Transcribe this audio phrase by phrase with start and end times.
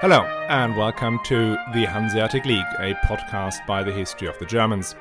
[0.00, 4.96] Hello, and welcome to the Hanseatic League, a podcast by the history of the Germans.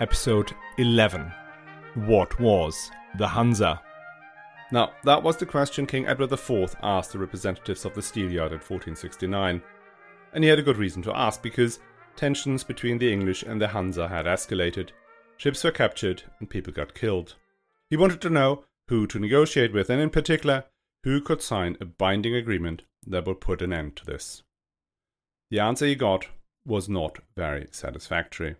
[0.00, 1.32] Episode 11
[1.94, 3.80] What was the Hansa?
[4.72, 8.58] Now, that was the question King Edward IV asked the representatives of the Steelyard in
[8.58, 9.62] 1469.
[10.32, 11.78] And he had a good reason to ask because
[12.16, 14.90] tensions between the English and the Hansa had escalated,
[15.36, 17.36] ships were captured, and people got killed.
[17.88, 20.64] He wanted to know who to negotiate with, and in particular,
[21.04, 24.42] who could sign a binding agreement that would put an end to this.
[25.50, 26.26] The answer he got
[26.66, 28.56] was not very satisfactory.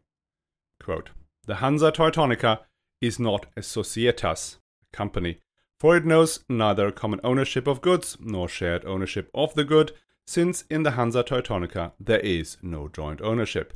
[0.83, 1.11] Quote,
[1.47, 2.61] the Hansa Teutonica
[3.01, 5.39] is not a societas, a company,
[5.81, 9.93] for it knows neither common ownership of goods nor shared ownership of the good,
[10.27, 13.75] since in the Hansa Teutonica there is no joint ownership.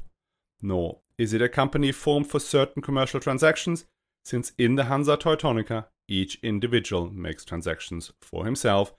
[0.63, 3.85] Nor is it a company formed for certain commercial transactions,
[4.25, 8.95] since in the Hansa Teutonica each individual makes transactions for himself,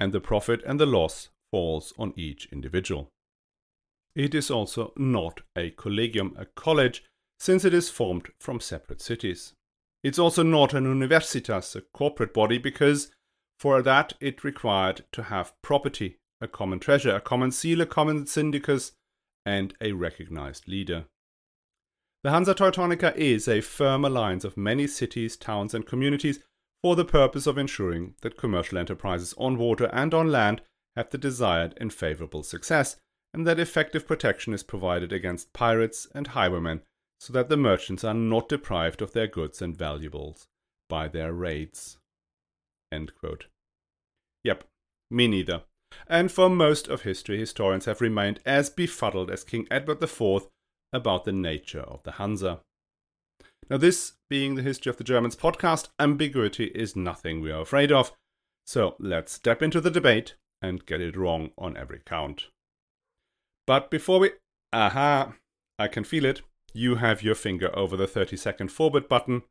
[0.00, 3.08] and the profit and the loss falls on each individual.
[4.14, 7.04] It is also not a collegium, a college,
[7.38, 9.54] since it is formed from separate cities.
[10.02, 13.10] It's also not an universitas, a corporate body, because
[13.58, 18.24] for that it required to have property, a common treasure, a common seal, a common
[18.26, 18.92] syndicus,
[19.46, 21.04] and a recognized leader.
[22.24, 26.40] The Hansa Teutonica is a firm alliance of many cities, towns, and communities
[26.82, 30.60] for the purpose of ensuring that commercial enterprises on water and on land
[30.96, 32.96] have the desired and favorable success,
[33.32, 36.82] and that effective protection is provided against pirates and highwaymen
[37.18, 40.48] so that the merchants are not deprived of their goods and valuables
[40.88, 41.98] by their raids.
[44.44, 44.64] Yep,
[45.10, 45.62] me neither.
[46.08, 50.48] And for most of history, historians have remained as befuddled as King Edward IV
[50.92, 52.60] about the nature of the Hansa.
[53.70, 57.90] Now, this being the History of the Germans podcast, ambiguity is nothing we are afraid
[57.90, 58.12] of.
[58.66, 62.46] So let's step into the debate and get it wrong on every count.
[63.66, 64.30] But before we.
[64.72, 65.34] Aha!
[65.78, 66.42] I can feel it
[66.74, 69.42] you have your finger over the 30 second forward button.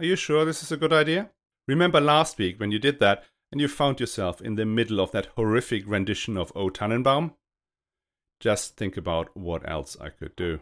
[0.00, 1.30] Are you sure this is a good idea?
[1.68, 5.12] Remember last week when you did that and you found yourself in the middle of
[5.12, 7.34] that horrific rendition of O Tannenbaum?
[8.40, 10.60] Just think about what else I could do.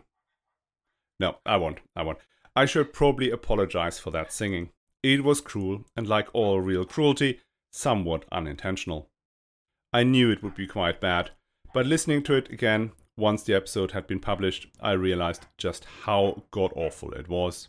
[1.21, 1.79] No, I won't.
[1.97, 2.19] I won't.
[2.59, 4.71] I should probably apologize for that singing.
[5.05, 7.39] It was cruel, and like all real cruelty,
[7.71, 9.09] somewhat unintentional.
[9.93, 11.31] I knew it would be quite bad,
[11.73, 16.43] but listening to it again once the episode had been published, I realized just how
[16.51, 17.69] god awful it was.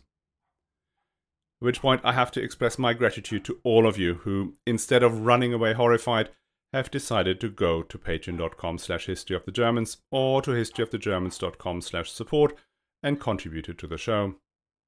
[1.62, 5.04] At which point, I have to express my gratitude to all of you who, instead
[5.04, 6.30] of running away horrified,
[6.72, 12.10] have decided to go to patreon.com slash history of the Germans or to historyofthegermans.com slash
[12.10, 12.56] support
[13.04, 14.34] and contributed to the show.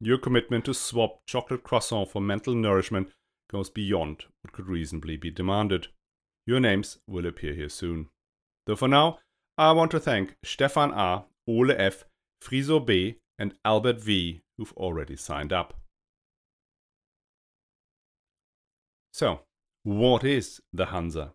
[0.04, 3.12] Your commitment to swap chocolate croissant for mental nourishment
[3.48, 5.86] goes beyond what could reasonably be demanded.
[6.44, 8.08] Your names will appear here soon.
[8.66, 9.20] Though for now,
[9.56, 12.02] I want to thank Stefan A., Ole F.,
[12.42, 15.74] Friso B., and Albert V., who've already signed up.
[19.12, 19.42] So,
[19.84, 21.32] what is the Hansa?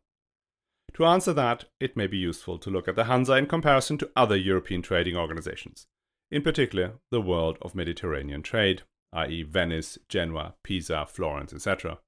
[0.95, 4.11] To answer that, it may be useful to look at the Hansa in comparison to
[4.13, 5.87] other European trading organizations,
[6.31, 8.83] in particular the world of Mediterranean trade,
[9.13, 11.99] i.e., Venice, Genoa, Pisa, Florence, etc.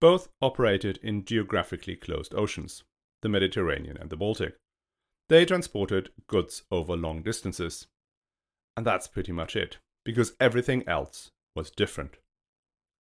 [0.00, 2.82] Both operated in geographically closed oceans,
[3.20, 4.56] the Mediterranean and the Baltic.
[5.28, 7.86] They transported goods over long distances.
[8.76, 12.16] And that's pretty much it, because everything else was different.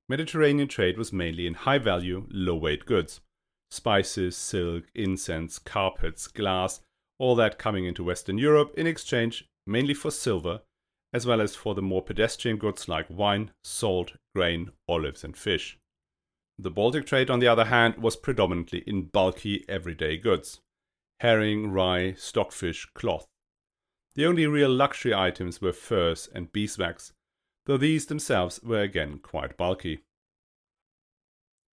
[0.08, 3.22] Mediterranean trade was mainly in high value, low weight goods
[3.72, 6.82] spices, silk, incense, carpets, glass,
[7.18, 10.62] all that coming into Western Europe in exchange mainly for silver,
[11.14, 15.78] as well as for the more pedestrian goods like wine, salt, grain, olives, and fish.
[16.58, 20.62] The Baltic trade, on the other hand, was predominantly in bulky everyday goods
[21.22, 23.28] herring, rye, stockfish, cloth.
[24.16, 27.14] The only real luxury items were furs and beeswax,
[27.68, 30.00] though these themselves were again quite bulky.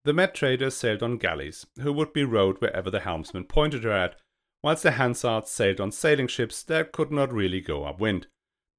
[0.06, 3.92] The Med traders sailed on galleys, who would be rowed wherever the helmsman pointed her
[3.92, 4.16] at,
[4.64, 8.28] whilst the Hansards sailed on sailing ships that could not really go upwind,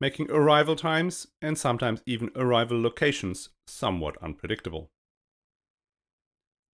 [0.00, 4.90] making arrival times and sometimes even arrival locations somewhat unpredictable.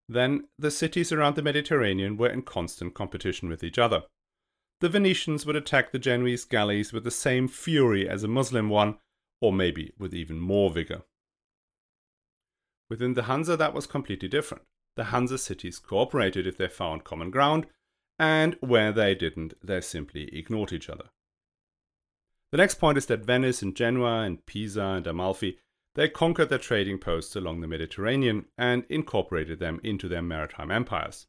[0.08, 4.04] Then the cities around the Mediterranean were in constant competition with each other.
[4.80, 8.98] The Venetians would attack the Genoese galleys with the same fury as a Muslim one,
[9.40, 11.02] or maybe with even more vigor.
[12.88, 14.64] Within the Hansa, that was completely different.
[14.96, 17.66] The Hansa cities cooperated if they found common ground,
[18.20, 21.06] and where they didn't, they simply ignored each other.
[22.52, 25.58] The next point is that Venice and Genoa and Pisa and Amalfi
[25.94, 31.26] they conquered their trading posts along the Mediterranean and incorporated them into their maritime empires.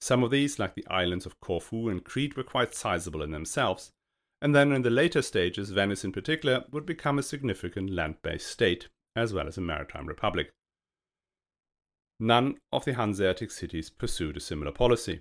[0.00, 3.92] Some of these, like the islands of Corfu and Crete, were quite sizable in themselves,
[4.40, 8.46] and then in the later stages, Venice in particular would become a significant land based
[8.46, 10.52] state, as well as a maritime republic.
[12.20, 15.20] None of the Hanseatic cities pursued a similar policy.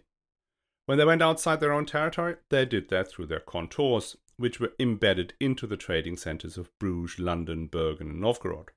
[0.88, 4.72] When they went outside their own territory, they did that through their Kontors, which were
[4.80, 8.70] embedded into the trading centres of Bruges, London, Bergen, and Novgorod.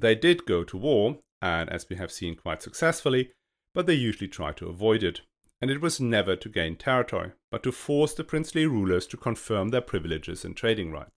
[0.00, 3.30] They did go to war, and as we have seen quite successfully,
[3.74, 5.20] but they usually tried to avoid it,
[5.60, 9.68] and it was never to gain territory, but to force the princely rulers to confirm
[9.68, 11.10] their privileges and trading rights.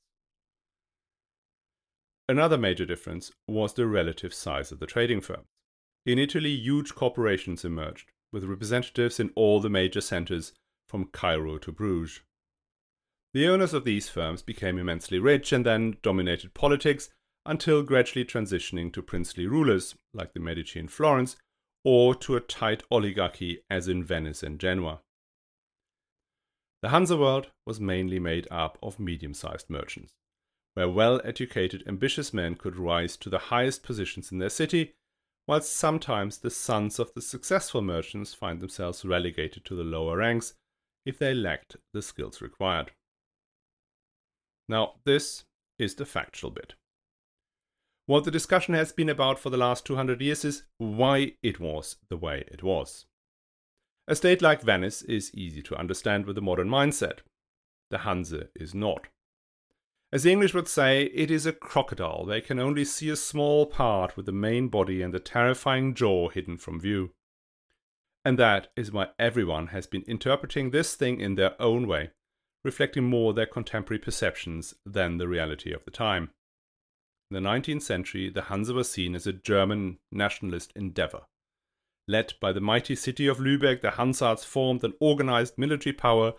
[2.27, 5.47] Another major difference was the relative size of the trading firms.
[6.05, 10.53] In Italy, huge corporations emerged, with representatives in all the major centers
[10.87, 12.21] from Cairo to Bruges.
[13.33, 17.09] The owners of these firms became immensely rich and then dominated politics
[17.45, 21.35] until gradually transitioning to princely rulers, like the Medici in Florence,
[21.83, 25.01] or to a tight oligarchy as in Venice and Genoa.
[26.81, 30.13] The Hansa world was mainly made up of medium sized merchants,
[30.73, 34.93] where well educated, ambitious men could rise to the highest positions in their city,
[35.47, 40.53] whilst sometimes the sons of the successful merchants find themselves relegated to the lower ranks
[41.05, 42.91] if they lacked the skills required.
[44.67, 45.43] Now, this
[45.77, 46.73] is the factual bit.
[48.07, 51.97] What the discussion has been about for the last 200 years is why it was
[52.09, 53.05] the way it was.
[54.07, 57.19] A state like Venice is easy to understand with a modern mindset.
[57.89, 59.07] The Hanse is not.
[60.15, 62.23] As the English would say, it is a crocodile.
[62.23, 66.29] They can only see a small part with the main body and the terrifying jaw
[66.29, 67.11] hidden from view.
[68.23, 72.11] And that is why everyone has been interpreting this thing in their own way,
[72.63, 76.29] reflecting more their contemporary perceptions than the reality of the time.
[77.29, 81.23] In the 19th century, the Hanse was seen as a German nationalist endeavor.
[82.07, 86.35] Led by the mighty city of Lübeck, the Hansards formed an organized military power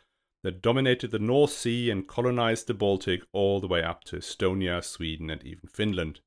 [0.46, 4.80] that dominated the North Sea and colonized the Baltic all the way up to Estonia,
[4.80, 6.20] Sweden, and even Finland.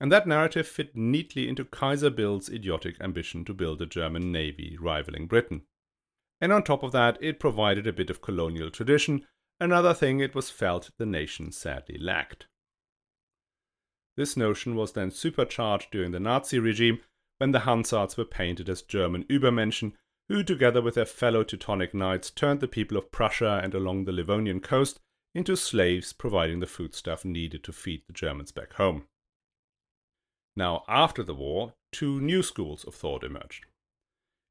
[0.00, 4.78] And that narrative fit neatly into Kaiser Bill's idiotic ambition to build a German navy
[4.80, 5.66] rivaling Britain.
[6.40, 9.26] And on top of that, it provided a bit of colonial tradition,
[9.60, 12.46] another thing it was felt the nation sadly lacked.
[14.16, 17.00] This notion was then supercharged during the Nazi regime
[17.36, 19.92] when the Hansards were painted as German Übermenschen
[20.28, 24.12] who, together with their fellow Teutonic knights, turned the people of Prussia and along the
[24.12, 25.00] Livonian coast
[25.34, 29.04] into slaves, providing the foodstuff needed to feed the Germans back home.
[30.56, 33.66] Now, after the war, two new schools of thought emerged.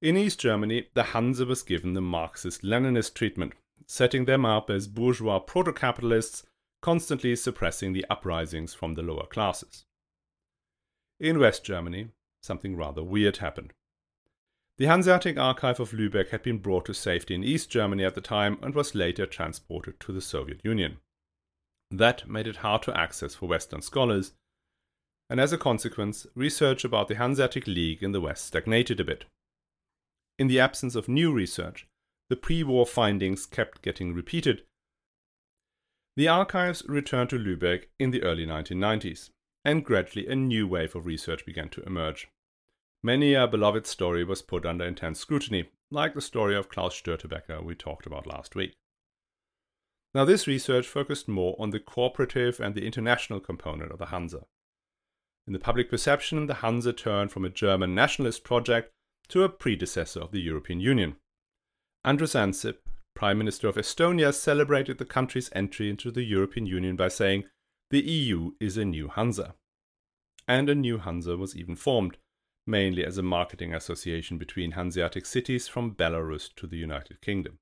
[0.01, 3.53] In East Germany, the Hanse was given the Marxist Leninist treatment,
[3.87, 6.43] setting them up as bourgeois proto capitalists
[6.81, 9.85] constantly suppressing the uprisings from the lower classes.
[11.19, 12.09] In West Germany,
[12.43, 13.73] something rather weird happened.
[14.77, 18.21] The Hanseatic Archive of Lübeck had been brought to safety in East Germany at the
[18.21, 20.97] time and was later transported to the Soviet Union.
[21.89, 24.33] That made it hard to access for Western scholars,
[25.29, 29.25] and as a consequence, research about the Hanseatic League in the West stagnated a bit.
[30.37, 31.87] In the absence of new research,
[32.29, 34.63] the pre war findings kept getting repeated
[36.17, 39.29] the archives returned to Lübeck in the early 1990s,
[39.63, 42.27] and gradually a new wave of research began to emerge.
[43.03, 47.63] Many a beloved story was put under intense scrutiny, like the story of Klaus Störtebeker
[47.63, 48.73] we talked about last week.
[50.13, 54.43] Now, this research focused more on the cooperative and the international component of the Hanse.
[55.45, 58.91] In the public perception, the Hanse turned from a German nationalist project
[59.29, 61.17] to a predecessor of the European Union.
[62.03, 62.77] Andrus Ansip
[63.17, 67.45] Prime Minister of Estonia celebrated the country's entry into the European Union by saying,
[67.89, 69.55] The EU is a new Hansa.
[70.47, 72.17] And a new Hansa was even formed,
[72.67, 77.59] mainly as a marketing association between Hanseatic cities from Belarus to the United Kingdom.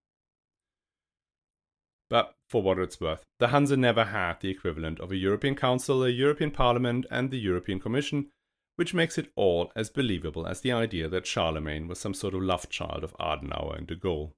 [2.10, 6.04] But for what it's worth, the Hanse never had the equivalent of a European Council,
[6.04, 8.30] a European Parliament, and the European Commission,
[8.76, 12.42] which makes it all as believable as the idea that Charlemagne was some sort of
[12.42, 14.34] love child of Adenauer and de Gaulle.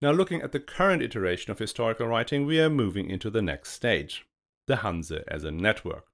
[0.00, 3.70] Now, looking at the current iteration of historical writing, we are moving into the next
[3.70, 4.26] stage
[4.66, 6.06] the Hanse as a network.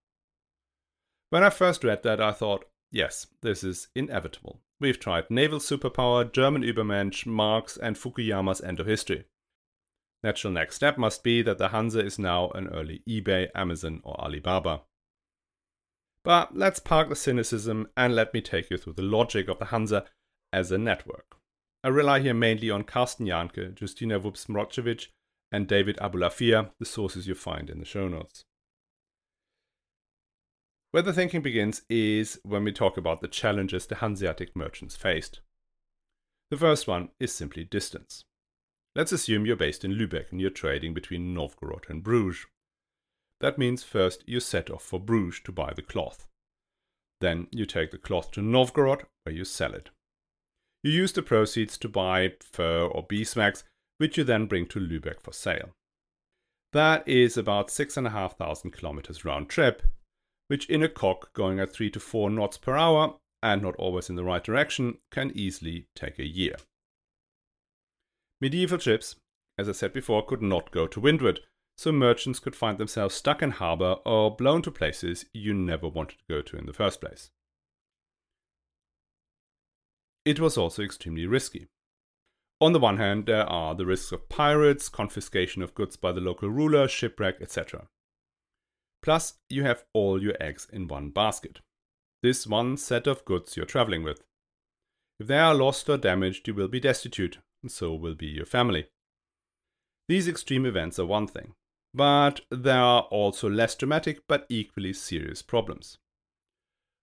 [1.31, 4.61] When I first read that, I thought, yes, this is inevitable.
[4.81, 9.25] We've tried naval superpower, German Übermensch, Marx, and Fukuyama's end of history.
[10.23, 14.19] Natural next step must be that the Hanse is now an early eBay, Amazon, or
[14.21, 14.83] Alibaba.
[16.25, 19.67] But let's park the cynicism and let me take you through the logic of the
[19.67, 20.03] Hanse
[20.53, 21.37] as a network.
[21.85, 25.09] I rely here mainly on Carsten Jahnke, Justyna Wubs
[25.53, 28.45] and David Abulafia, the sources you find in the show notes.
[30.91, 35.41] Where the thinking begins is when we talk about the challenges the Hanseatic merchants faced.
[36.51, 38.25] The first one is simply distance.
[38.95, 42.47] Let's assume you're based in Lübeck and you're trading between Novgorod and Bruges.
[43.41, 46.27] That means first you set off for Bruges to buy the cloth.
[47.21, 49.91] Then you take the cloth to Novgorod where you sell it.
[50.83, 53.63] You use the proceeds to buy fur or beeswax,
[53.99, 55.71] which you then bring to Lübeck for sale.
[56.73, 59.83] That is about 6,500 kilometers round trip,
[60.49, 64.11] which in a cog going at 3 to 4 knots per hour and not always
[64.11, 66.57] in the right direction can easily take a year.
[68.41, 69.17] Medieval ships,
[69.57, 71.41] as I said before, could not go to windward,
[71.77, 76.19] so merchants could find themselves stuck in harbour or blown to places you never wanted
[76.19, 77.31] to go to in the first place.
[80.25, 81.69] It was also extremely risky.
[82.61, 86.21] On the one hand, there are the risks of pirates, confiscation of goods by the
[86.21, 87.87] local ruler, shipwreck, etc.
[89.03, 91.61] Plus, you have all your eggs in one basket.
[92.23, 94.25] This one set of goods you're traveling with.
[95.21, 98.47] If they are lost or damaged, you will be destitute, and so will be your
[98.47, 98.87] family.
[100.09, 101.55] These extreme events are one thing,
[101.93, 105.99] but there are also less dramatic but equally serious problems.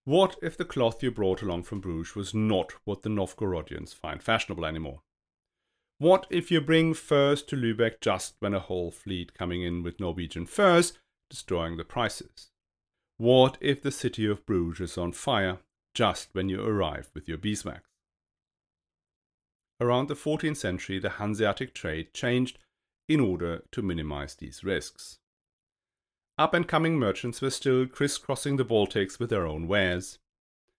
[0.04, 4.22] What if the cloth you brought along from Bruges was not what the Novgorodians find
[4.22, 5.00] fashionable anymore?
[5.98, 10.00] What if you bring furs to Lübeck just when a whole fleet coming in with
[10.00, 10.92] Norwegian furs
[11.34, 12.52] destroying the prices?
[13.16, 15.58] What if the city of Bruges is on fire
[15.92, 17.82] just when you arrive with your beeswax?
[19.80, 22.60] Around the 14th century, the Hanseatic trade changed
[23.08, 25.18] in order to minimize these risks.
[26.38, 30.20] Up and coming merchants were still crisscrossing the Baltics with their own wares,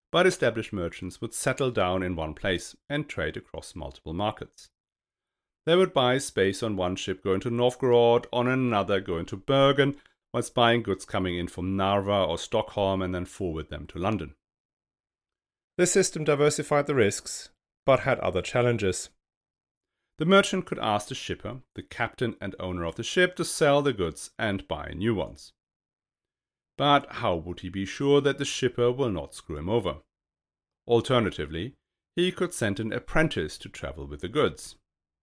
[0.09, 4.69] but established merchants would settle down in one place and trade across multiple markets.
[5.65, 9.97] They would buy space on one ship going to Novgorod, on another going to Bergen,
[10.35, 14.35] whilst buying goods coming in from Narva or Stockholm and then forward them to London.
[15.77, 17.51] This system diversified the risks,
[17.85, 19.11] but had other challenges.
[20.17, 23.81] The merchant could ask the shipper, the captain and owner of the ship, to sell
[23.81, 25.53] the goods and buy new ones.
[26.77, 29.99] But how would he be sure that the shipper will not screw him over?
[30.85, 31.75] Alternatively,
[32.17, 34.75] he could send an apprentice to travel with the goods.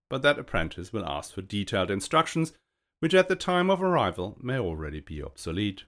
[0.08, 2.54] But that apprentice will ask for detailed instructions,
[3.02, 5.84] which at the time of arrival may already be obsolete.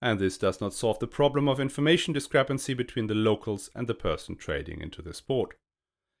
[0.00, 3.94] And this does not solve the problem of information discrepancy between the locals and the
[3.94, 5.56] person trading into the sport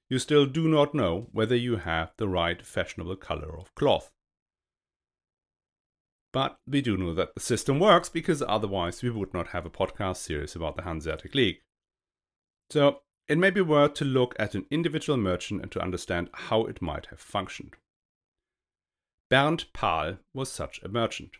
[0.08, 4.10] you still do not know whether you have the right fashionable color of cloth.
[6.32, 9.70] But we do know that the system works because otherwise we would not have a
[9.70, 11.60] podcast series about the Hanseatic League.
[12.70, 16.66] So it may be worth to look at an individual merchant and to understand how
[16.66, 17.74] it might have functioned.
[19.28, 21.32] Bernd Pahl was such a merchant.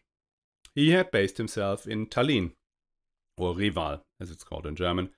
[0.74, 2.52] He had based himself in Tallinn,
[3.38, 5.10] or Reval as it's called in German,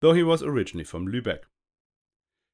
[0.00, 1.44] though he was originally from Lübeck.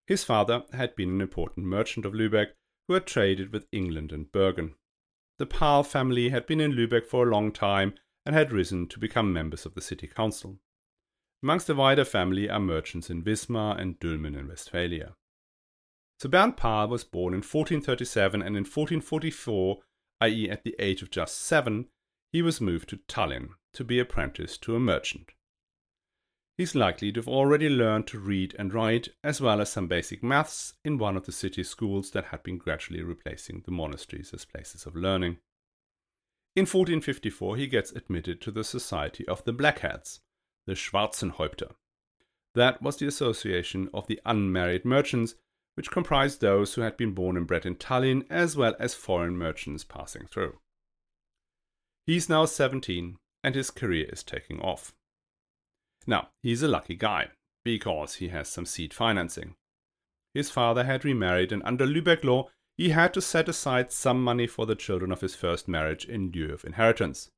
[0.06, 2.52] His father had been an important merchant of Lübeck
[2.86, 4.74] who had traded with England and Bergen.
[5.38, 7.94] The Pahl family had been in Lübeck for a long time
[8.24, 10.58] and had risen to become members of the city council.
[11.42, 15.14] Amongst the wider family are merchants in Wismar and Dülmen in Westphalia.
[16.26, 19.78] Bernd Pahl was born in 1437 and in 1444,
[20.22, 21.86] i.e., at the age of just seven,
[22.32, 25.30] he was moved to Tallinn to be apprenticed to a merchant.
[26.56, 30.24] He's likely to have already learned to read and write, as well as some basic
[30.24, 34.44] maths, in one of the city schools that had been gradually replacing the monasteries as
[34.44, 35.38] places of learning.
[36.56, 40.18] In 1454, he gets admitted to the Society of the Blackheads,
[40.66, 41.74] the Schwarzenhäupter.
[42.56, 45.36] That was the association of the unmarried merchants,
[45.78, 49.38] which comprised those who had been born and bred in Tallinn, as well as foreign
[49.38, 50.58] merchants passing through.
[52.04, 54.92] He's now 17, and his career is taking off.
[56.04, 57.28] Now, he's a lucky guy,
[57.64, 59.54] because he has some seed financing.
[60.34, 64.48] His father had remarried, and under Lübeck law, he had to set aside some money
[64.48, 67.30] for the children of his first marriage in lieu of inheritance.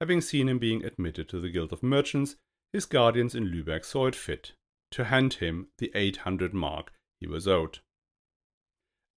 [0.00, 2.36] Having seen him being admitted to the Guild of Merchants,
[2.72, 4.52] his guardians in Lübeck saw it fit
[4.92, 6.92] to hand him the 800 mark
[7.22, 7.78] he was owed.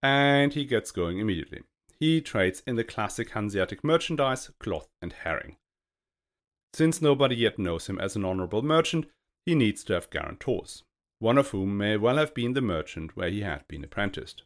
[0.01, 1.63] And he gets going immediately.
[1.99, 5.57] He trades in the classic Hanseatic merchandise, cloth, and herring.
[6.73, 9.07] Since nobody yet knows him as an honorable merchant,
[9.45, 10.83] he needs to have guarantors,
[11.19, 14.43] one of whom may well have been the merchant where he had been apprenticed.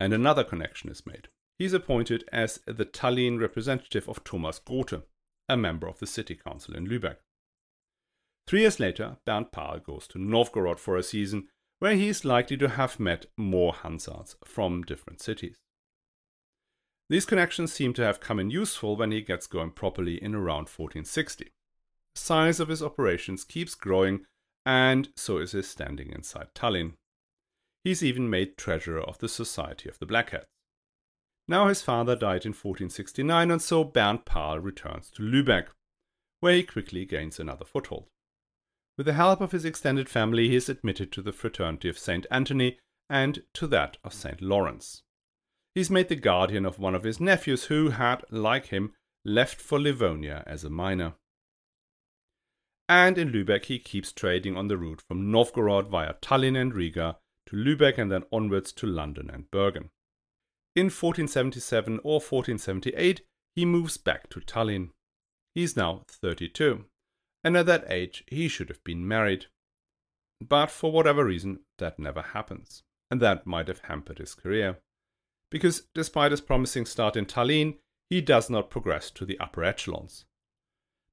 [0.00, 1.28] And another connection is made.
[1.58, 5.04] He is appointed as the Tallinn representative of Thomas Grote,
[5.48, 7.16] a member of the city council in Lübeck.
[8.46, 12.56] Three years later, Bernd Pahl goes to Novgorod for a season, where he is likely
[12.56, 15.56] to have met more Hansards from different cities.
[17.08, 20.68] These connections seem to have come in useful when he gets going properly in around
[20.68, 21.44] 1460.
[21.44, 24.24] The size of his operations keeps growing,
[24.64, 26.94] and so is his standing inside Tallinn.
[27.84, 30.46] He's even made treasurer of the Society of the Blackheads.
[31.46, 35.68] Now his father died in 1469, and so Bernd Pahl returns to Lübeck,
[36.40, 38.08] where he quickly gains another foothold.
[38.96, 42.26] With the help of his extended family, he is admitted to the fraternity of St.
[42.30, 42.78] Anthony
[43.10, 44.40] and to that of St.
[44.40, 45.02] Lawrence.
[45.74, 49.60] He is made the guardian of one of his nephews who had, like him, left
[49.60, 51.14] for Livonia as a minor.
[52.88, 57.18] And in Lübeck, he keeps trading on the route from Novgorod via Tallinn and Riga
[57.46, 59.90] to Lübeck and then onwards to London and Bergen.
[60.74, 63.22] In 1477 or 1478,
[63.54, 64.90] he moves back to Tallinn.
[65.54, 66.84] He is now 32,
[67.46, 69.46] and at that age he should have been married.
[70.40, 74.80] But for whatever reason, that never happens, and that might have hampered his career.
[75.48, 77.76] Because despite his promising start in Tallinn,
[78.10, 80.24] he does not progress to the upper echelons.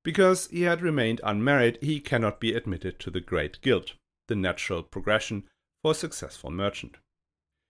[0.04, 3.94] Because he had remained unmarried, he cannot be admitted to the Great Guild,
[4.28, 5.44] the natural progression
[5.84, 6.98] for a successful merchant.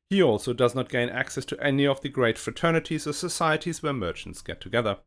[0.10, 3.92] He also does not gain access to any of the great fraternities or societies where
[3.92, 5.00] merchants get together.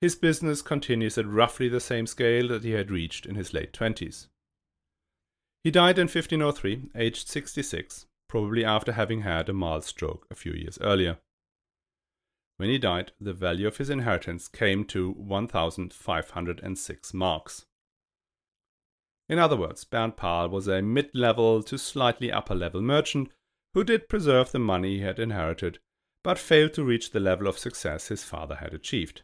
[0.00, 3.72] His business continues at roughly the same scale that he had reached in his late
[3.72, 4.28] twenties.
[5.64, 10.52] He died in 1503, aged 66, probably after having had a mild stroke a few
[10.52, 11.18] years earlier.
[12.58, 17.66] When he died, the value of his inheritance came to 1,506 marks.
[19.28, 23.30] In other words, Bernd Pahl was a mid level to slightly upper level merchant
[23.74, 25.80] who did preserve the money he had inherited,
[26.22, 29.22] but failed to reach the level of success his father had achieved.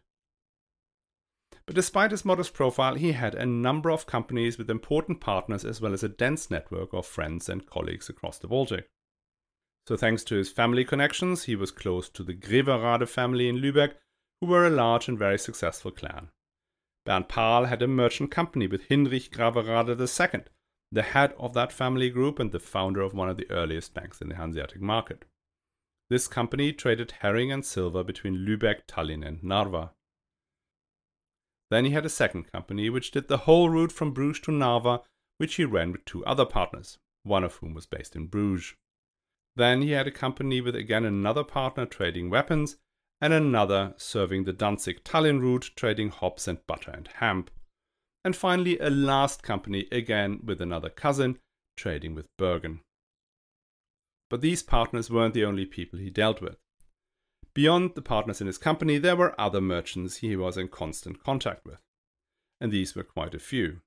[1.67, 5.81] But despite his modest profile, he had a number of companies with important partners as
[5.81, 8.89] well as a dense network of friends and colleagues across the Baltic.
[9.87, 13.95] So, thanks to his family connections, he was close to the Greverade family in Lübeck,
[14.41, 16.29] who were a large and very successful clan.
[17.05, 20.45] Bernd Pahl had a merchant company with Hinrich Greverade II,
[20.93, 24.21] the head of that family group and the founder of one of the earliest banks
[24.21, 25.25] in the Hanseatic market.
[26.11, 29.93] This company traded herring and silver between Lübeck, Tallinn, and Narva.
[31.73, 35.01] Then he had a second company which did the whole route from Bruges to Narva,
[35.39, 38.75] which he ran with two other partners, one of whom was based in Bruges.
[39.57, 42.77] Then he had a company with again another partner trading weapons,
[43.23, 47.51] and another serving the Danzig Tallinn route trading hops and butter and hemp.
[48.23, 51.39] And finally, a last company again with another cousin
[51.79, 52.83] trading with Bergen.
[54.29, 56.59] But these partners weren't the only people he dealt with.
[57.55, 61.67] Beyond the partners in his company, there were other merchants he was in constant contact
[61.67, 61.79] with.
[62.61, 63.81] And these were quite a few.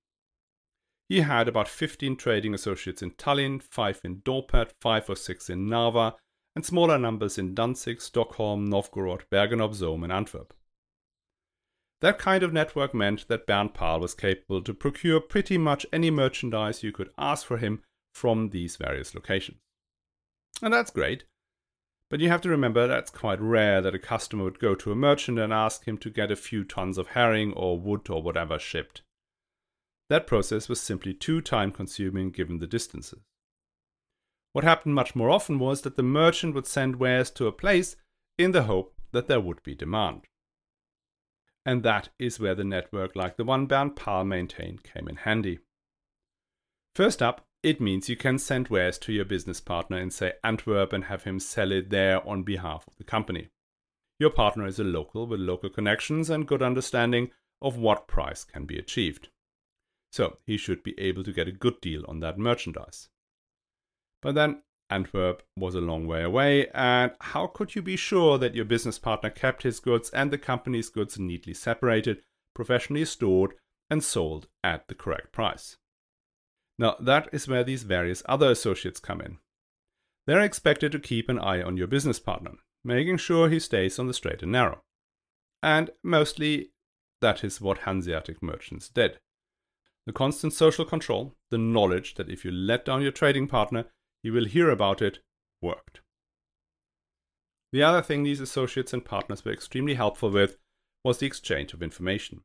[1.10, 5.67] He had about 15 trading associates in Tallinn, 5 in Dorpat, 5 or 6 in
[5.67, 6.15] Narva,
[6.56, 10.54] and smaller numbers in Danzig, Stockholm, Novgorod, Bergen op Zoom, and Antwerp.
[12.01, 16.12] That kind of network meant that Bernd Pahl was capable to procure pretty much any
[16.12, 19.60] merchandise you could ask for him from these various locations.
[20.62, 21.25] And that's great.
[22.15, 24.95] But you have to remember that's quite rare that a customer would go to a
[24.95, 28.58] merchant and ask him to get a few tons of herring or wood or whatever
[28.58, 29.01] shipped.
[30.08, 33.19] That process was simply too time consuming given the distances.
[34.54, 37.97] What happened much more often was that the merchant would send wares to a place
[38.38, 40.21] in the hope that there would be demand.
[41.65, 45.60] And that is where the network like the one Bernd Pahl maintained came in handy.
[46.95, 50.93] First up, it means you can send wares to your business partner in, say, Antwerp
[50.93, 53.49] and have him sell it there on behalf of the company.
[54.19, 58.65] Your partner is a local with local connections and good understanding of what price can
[58.65, 59.30] be achieved
[60.15, 63.10] so he should be able to get a good deal on that merchandise.
[64.21, 68.56] But then Antwerp was a long way away, and how could you be sure that
[68.56, 72.21] your business partner kept his goods and the company's goods neatly separated,
[72.54, 73.56] professionally stored,
[73.89, 75.75] and sold at the correct price?
[76.77, 79.38] Now, that is where these various other associates come in.
[80.27, 84.07] They're expected to keep an eye on your business partner, making sure he stays on
[84.07, 84.81] the straight and narrow.
[85.63, 86.71] And mostly,
[87.21, 89.19] that is what Hanseatic merchants did.
[90.05, 93.85] The constant social control, the knowledge that if you let down your trading partner,
[94.21, 95.19] you will hear about it,
[95.61, 96.01] worked.
[97.71, 100.57] The other thing these associates and partners were extremely helpful with
[101.03, 102.41] was the exchange of information.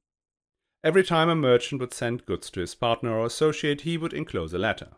[0.83, 4.55] Every time a merchant would send goods to his partner or associate, he would enclose
[4.55, 4.93] a letter.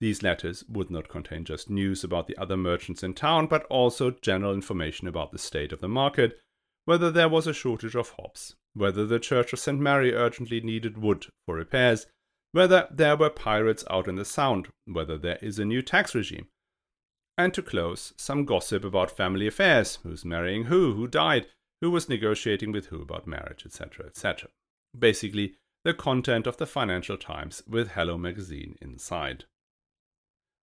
[0.00, 4.10] These letters would not contain just news about the other merchants in town, but also
[4.10, 6.40] general information about the state of the market,
[6.86, 9.78] whether there was a shortage of hops, whether the Church of St.
[9.78, 12.06] Mary urgently needed wood for repairs,
[12.52, 16.48] whether there were pirates out in the Sound, whether there is a new tax regime.
[17.38, 21.46] And to close, some gossip about family affairs who's marrying who, who died,
[21.80, 24.50] who was negotiating with who about marriage, etc., etc.
[24.98, 29.44] Basically, the content of the Financial Times with Hello Magazine inside.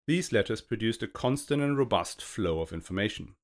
[0.06, 3.34] These letters produced a constant and robust flow of information.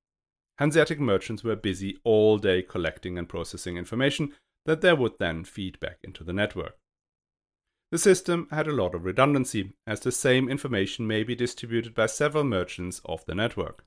[0.59, 4.33] Hanseatic merchants were busy all day collecting and processing information
[4.67, 6.77] that they would then feed back into the network.
[7.91, 12.07] The system had a lot of redundancy, as the same information may be distributed by
[12.07, 13.85] several merchants of the network.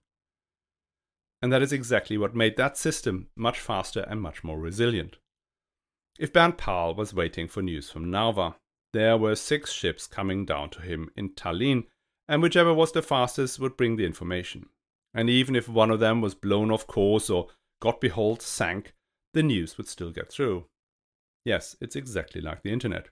[1.41, 5.17] And that is exactly what made that system much faster and much more resilient.
[6.17, 8.56] If Bernd Pahl was waiting for news from Narva,
[8.93, 11.84] there were six ships coming down to him in Tallinn,
[12.28, 14.69] and whichever was the fastest would bring the information.
[15.13, 17.49] And even if one of them was blown off course or,
[17.82, 18.93] God behold, sank,
[19.34, 20.65] the news would still get through.
[21.43, 23.10] Yes, it's exactly like the internet.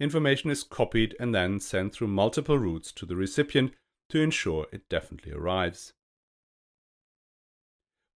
[0.00, 3.72] Information is copied and then sent through multiple routes to the recipient
[4.08, 5.92] to ensure it definitely arrives.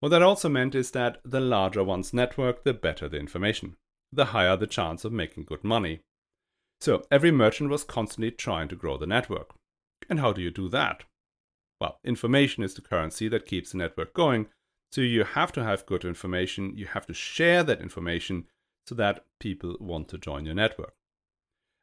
[0.01, 3.77] What that also meant is that the larger one's network, the better the information,
[4.13, 6.01] the higher the chance of making good money.
[6.81, 9.55] So every merchant was constantly trying to grow the network.
[10.09, 11.05] And how do you do that?
[11.81, 14.49] Well, information is the currency that keeps the network going,
[14.93, 18.47] so you have to have good information, you have to share that information
[18.87, 20.95] so that people want to join your network.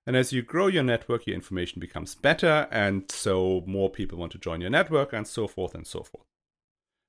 [0.06, 4.32] And as you grow your network, your information becomes better, and so more people want
[4.34, 6.26] to join your network, and so forth and so forth.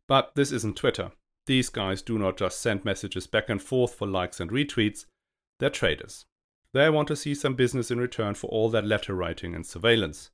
[0.06, 1.12] But this isn't Twitter.
[1.48, 5.06] These guys do not just send messages back and forth for likes and retweets,
[5.58, 6.26] they're traders.
[6.74, 10.30] They want to see some business in return for all that letter writing and surveillance.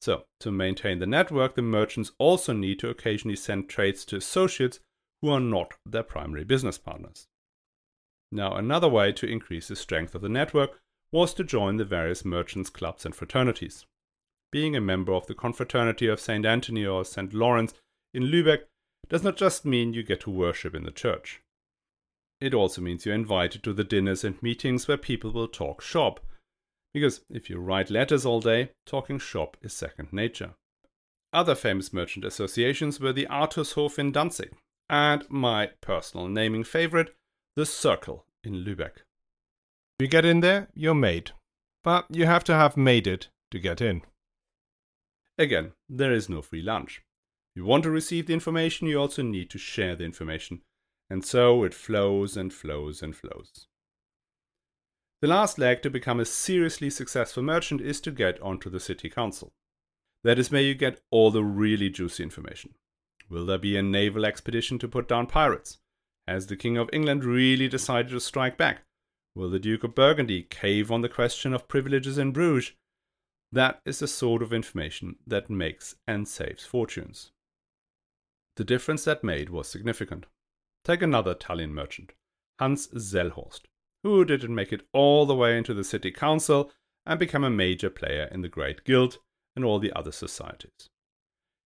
[0.00, 4.80] So, to maintain the network, the merchants also need to occasionally send trades to associates
[5.20, 7.26] who are not their primary business partners.
[8.32, 10.80] Now, another way to increase the strength of the network
[11.12, 13.84] was to join the various merchants' clubs and fraternities.
[14.50, 16.46] Being a member of the Confraternity of St.
[16.46, 17.34] Anthony or St.
[17.34, 17.74] Lawrence
[18.14, 18.62] in Lübeck
[19.08, 21.40] does not just mean you get to worship in the church.
[22.40, 26.20] It also means you're invited to the dinners and meetings where people will talk shop.
[26.94, 30.54] Because if you write letters all day, talking shop is second nature.
[31.32, 34.52] Other famous merchant associations were the Artushof in Danzig,
[34.88, 37.14] and my personal naming favorite,
[37.56, 39.02] the Circle in Lübeck.
[39.98, 41.32] You get in there, you're made.
[41.82, 44.02] But you have to have made it to get in.
[45.36, 47.02] Again, there is no free lunch.
[47.58, 50.60] You want to receive the information, you also need to share the information.
[51.10, 53.66] And so it flows and flows and flows.
[55.20, 59.10] The last leg to become a seriously successful merchant is to get onto the city
[59.10, 59.54] council.
[60.22, 62.74] That is where you get all the really juicy information.
[63.28, 65.78] Will there be a naval expedition to put down pirates?
[66.28, 68.84] Has the King of England really decided to strike back?
[69.34, 72.76] Will the Duke of Burgundy cave on the question of privileges in Bruges?
[73.50, 77.32] That is the sort of information that makes and saves fortunes.
[78.58, 80.26] The difference that made was significant.
[80.84, 82.10] Take another Tallinn merchant,
[82.58, 83.68] Hans Zellhorst,
[84.02, 86.72] who didn't make it all the way into the city council
[87.06, 89.18] and become a major player in the Great Guild
[89.54, 90.88] and all the other societies.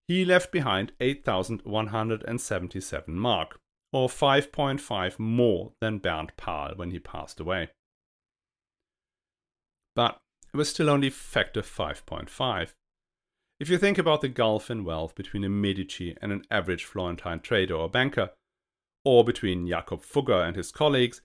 [0.07, 3.59] He left behind 8,177 mark,
[3.91, 7.71] or 5.5 more than Bernd Pahl when he passed away.
[9.97, 10.19] But
[10.53, 12.75] it was still only factor 5.5.
[13.63, 17.39] If you think about the gulf in wealth between a Medici and an average Florentine
[17.39, 18.31] trader or banker,
[19.05, 21.21] or between Jakob Fugger and his colleagues,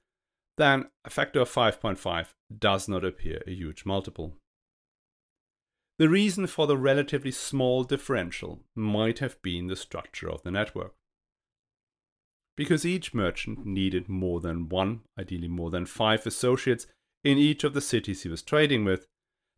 [0.55, 4.35] then a factor of 5.5 does not appear a huge multiple.
[5.97, 10.93] The reason for the relatively small differential might have been the structure of the network.
[12.55, 16.85] Because each merchant needed more than one, ideally more than five associates
[17.23, 19.07] in each of the cities he was trading with,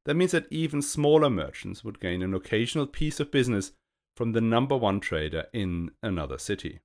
[0.09, 3.73] that means that even smaller merchants would gain an occasional piece of business
[4.17, 6.79] from the number one trader in another city.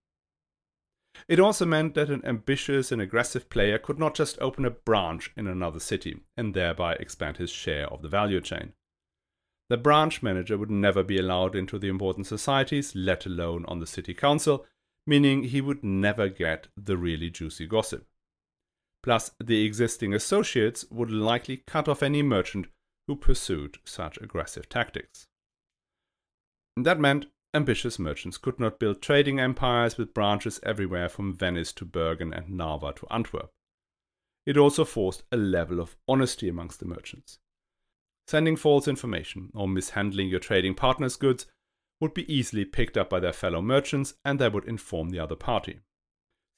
[1.27, 5.33] It also meant that an ambitious and aggressive player could not just open a branch
[5.39, 8.75] in another city and thereby expand his share of the value chain.
[9.71, 13.87] The branch manager would never be allowed into the important societies, let alone on the
[13.87, 14.67] city council,
[15.07, 18.07] meaning he would never get the really juicy gossip.
[19.03, 22.67] Plus, the existing associates would likely cut off any merchant
[23.07, 25.27] who pursued such aggressive tactics.
[26.77, 31.85] That meant ambitious merchants could not build trading empires with branches everywhere from Venice to
[31.85, 33.53] Bergen and Narva to Antwerp.
[34.45, 37.39] It also forced a level of honesty amongst the merchants.
[38.27, 41.47] Sending false information or mishandling your trading partner's goods
[42.01, 45.37] would be easily picked up by their fellow merchants and they would inform the other
[45.37, 45.81] party.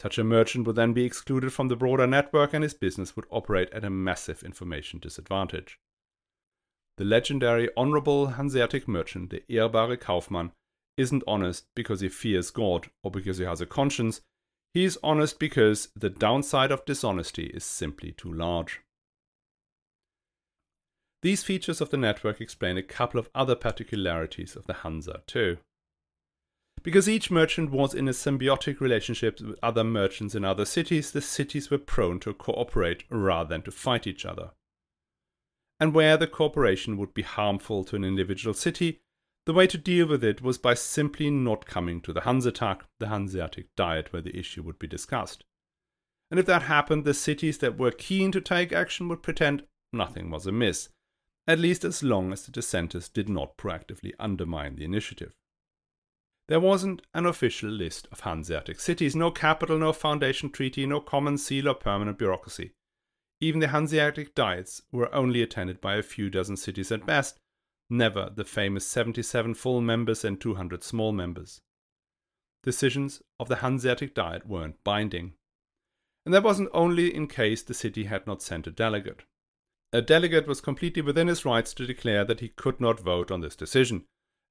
[0.01, 3.27] Such a merchant would then be excluded from the broader network and his business would
[3.31, 5.79] operate at a massive information disadvantage.
[6.97, 10.53] The legendary honorable Hanseatic merchant, the ehrbare Kaufmann,
[10.97, 14.23] isn't honest because he fears God or because he has a conscience.
[14.73, 18.81] He is honest because the downside of dishonesty is simply too large.
[21.23, 25.59] These features of the network explain a couple of other particularities of the Hansa too.
[26.83, 31.21] Because each merchant was in a symbiotic relationship with other merchants in other cities, the
[31.21, 34.53] cities were prone to cooperate rather than to fight each other.
[35.79, 39.01] And where the cooperation would be harmful to an individual city,
[39.45, 43.09] the way to deal with it was by simply not coming to the Hansetag, the
[43.09, 45.45] Hanseatic Diet, where the issue would be discussed.
[46.31, 50.31] And if that happened, the cities that were keen to take action would pretend nothing
[50.31, 50.89] was amiss,
[51.47, 55.37] at least as long as the dissenters did not proactively undermine the initiative.
[56.49, 61.39] There wasn't an official list of Hanseatic cities, no capital, no foundation treaty, no common
[61.39, 62.73] seal or permanent bureaucracy.
[63.41, 67.39] Even the Hanseatic Diets were only attended by a few dozen cities at best,
[67.91, 71.61] never the famous 77 full members and 200 small members.
[72.63, 75.35] Decisions of the Hanseatic Diet weren't binding.
[76.25, 79.25] And that wasn't only in case the city had not sent a delegate.
[79.93, 83.41] A delegate was completely within his rights to declare that he could not vote on
[83.41, 84.05] this decision,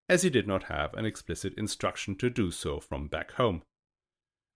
[0.08, 3.64] as he did not have an explicit instruction to do so from back home.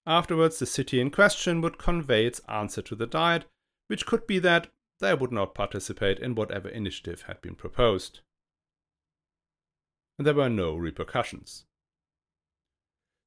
[0.06, 3.46] Afterwards, the city in question would convey its answer to the Diet,
[3.90, 4.68] which could be that
[5.00, 8.20] they would not participate in whatever initiative had been proposed.
[10.18, 11.66] And there were no repercussions.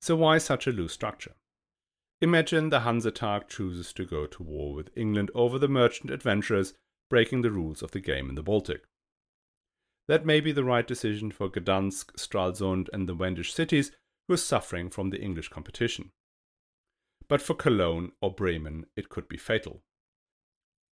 [0.00, 1.34] So, why such a loose structure?
[2.20, 6.74] Imagine the Hansetag chooses to go to war with England over the merchant adventurers
[7.10, 8.84] breaking the rules of the game in the Baltic.
[10.06, 13.90] That may be the right decision for Gdansk, Stralsund, and the Wendish cities
[14.28, 16.12] who are suffering from the English competition.
[17.26, 19.82] But for Cologne or Bremen, it could be fatal.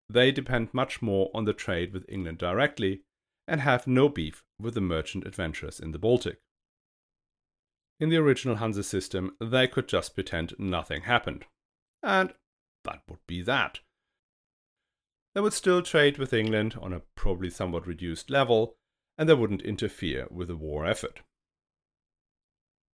[0.10, 3.04] They depend much more on the trade with England directly
[3.48, 6.40] and have no beef with the merchant adventurers in the Baltic.
[8.00, 11.46] In the original Hansa system, they could just pretend nothing happened.
[12.02, 12.34] And
[12.86, 13.80] that would be that.
[15.36, 18.78] They would still trade with England on a probably somewhat reduced level,
[19.18, 21.20] and they wouldn't interfere with the war effort.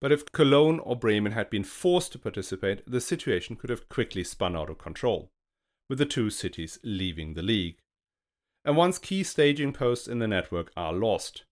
[0.01, 4.23] But if Cologne or Bremen had been forced to participate, the situation could have quickly
[4.23, 5.31] spun out of control,
[5.89, 7.77] with the two cities leaving the league.
[8.63, 11.43] And once key staging posts in the network are lost,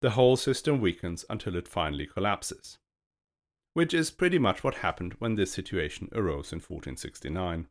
[0.00, 2.78] the whole system weakens until it finally collapses.
[3.74, 7.68] Which is pretty much what happened when this situation arose in 1469.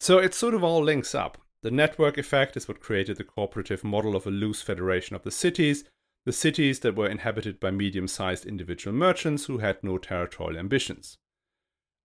[0.00, 1.38] So it sort of all links up.
[1.62, 5.30] The network effect is what created the cooperative model of a loose federation of the
[5.30, 5.84] cities,
[6.26, 11.16] the cities that were inhabited by medium sized individual merchants who had no territorial ambitions.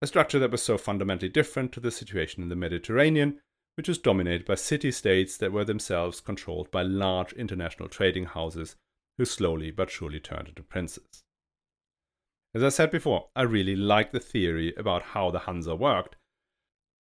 [0.01, 3.39] A structure that was so fundamentally different to the situation in the Mediterranean,
[3.75, 8.75] which was dominated by city states that were themselves controlled by large international trading houses
[9.17, 11.23] who slowly but surely turned into princes.
[12.53, 16.15] As I said before, I really like the theory about how the Hansa worked.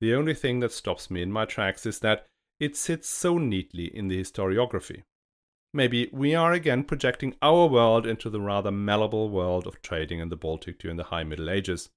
[0.01, 2.27] The only thing that stops me in my tracks is that
[2.61, 5.05] it sits so neatly in the historiography.
[5.73, 10.29] Maybe we are again projecting our world into the rather malleable world of trading in
[10.29, 11.91] the Baltic during the High Middle Ages.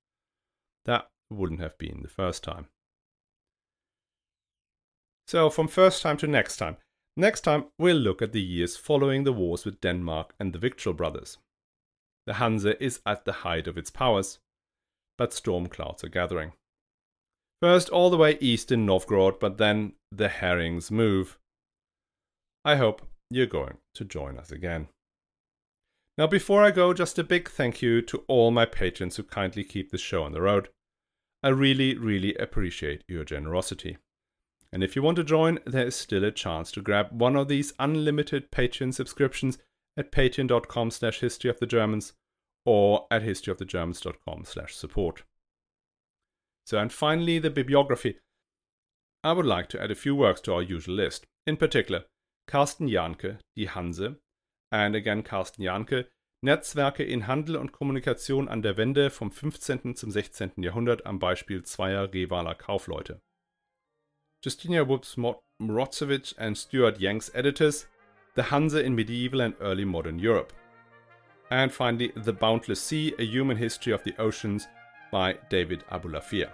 [0.85, 2.67] That wouldn't have been the first time.
[5.27, 6.77] So, from first time to next time.
[7.17, 10.93] Next time, we'll look at the years following the wars with Denmark and the Victual
[10.93, 11.37] brothers.
[12.25, 14.39] The Hansa is at the height of its powers,
[15.17, 16.53] but storm clouds are gathering.
[17.61, 21.37] First, all the way east in Novgorod, but then the herrings move.
[22.65, 24.87] I hope you're going to join us again.
[26.17, 29.63] Now, before I go, just a big thank you to all my patrons who kindly
[29.63, 30.69] keep this show on the road.
[31.41, 33.97] I really, really appreciate your generosity.
[34.73, 37.47] And if you want to join, there is still a chance to grab one of
[37.47, 39.57] these unlimited Patreon subscriptions
[39.97, 42.13] at patreon.com slash history Germans
[42.65, 45.23] or at historyofthegermans.com slash support.
[46.65, 48.19] So, and finally, the bibliography.
[49.23, 51.25] I would like to add a few works to our usual list.
[51.45, 52.05] In particular,
[52.47, 54.15] Carsten Jahnke, Die Hanse,
[54.71, 56.07] and again Carsten Jahnke,
[56.43, 59.95] Netzwerke in Handel und Kommunikation an der Wende vom 15.
[59.95, 60.53] zum 16.
[60.57, 63.21] Jahrhundert am Beispiel zweier Revaler Kaufleute.
[64.43, 65.17] Justinia Woods
[65.59, 67.87] Mrozovic and Stuart Yanks editors,
[68.35, 70.53] The Hanse in Medieval and Early Modern Europe.
[71.51, 74.67] And finally, The Boundless Sea, A Human History of the Oceans
[75.11, 76.49] by David Abulafia.